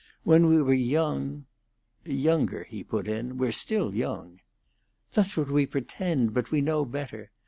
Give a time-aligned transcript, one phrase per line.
[0.23, 1.45] When we were young"
[2.25, 3.37] "Younger," he put in.
[3.37, 4.39] "We're still young."
[5.13, 7.29] "That's what we pretend, but we know better.